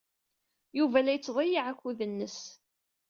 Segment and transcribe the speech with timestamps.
[0.77, 2.39] Yuba la yettḍeyyiɛ akud-nnes.